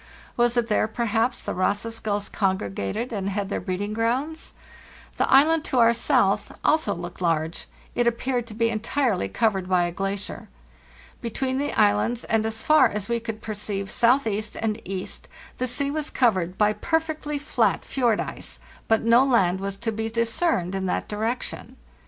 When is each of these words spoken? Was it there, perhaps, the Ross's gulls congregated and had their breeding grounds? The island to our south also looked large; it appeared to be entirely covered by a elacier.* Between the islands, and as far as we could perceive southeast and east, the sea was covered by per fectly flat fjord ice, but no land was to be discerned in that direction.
Was 0.35 0.57
it 0.57 0.67
there, 0.67 0.87
perhaps, 0.87 1.41
the 1.41 1.53
Ross's 1.53 1.99
gulls 1.99 2.27
congregated 2.27 3.13
and 3.13 3.29
had 3.29 3.49
their 3.49 3.59
breeding 3.61 3.93
grounds? 3.93 4.53
The 5.17 5.29
island 5.31 5.63
to 5.65 5.77
our 5.77 5.93
south 5.93 6.51
also 6.65 6.95
looked 6.95 7.21
large; 7.21 7.67
it 7.93 8.07
appeared 8.07 8.47
to 8.47 8.55
be 8.55 8.71
entirely 8.71 9.29
covered 9.29 9.69
by 9.69 9.83
a 9.83 9.91
elacier.* 9.93 10.47
Between 11.21 11.59
the 11.59 11.71
islands, 11.73 12.23
and 12.23 12.47
as 12.47 12.63
far 12.63 12.87
as 12.89 13.09
we 13.09 13.19
could 13.19 13.43
perceive 13.43 13.91
southeast 13.91 14.55
and 14.59 14.81
east, 14.85 15.27
the 15.59 15.67
sea 15.67 15.91
was 15.91 16.09
covered 16.09 16.57
by 16.57 16.73
per 16.73 16.99
fectly 16.99 17.39
flat 17.39 17.85
fjord 17.85 18.19
ice, 18.19 18.59
but 18.87 19.03
no 19.03 19.23
land 19.23 19.59
was 19.59 19.77
to 19.77 19.91
be 19.91 20.09
discerned 20.09 20.73
in 20.73 20.87
that 20.87 21.07
direction. 21.09 21.77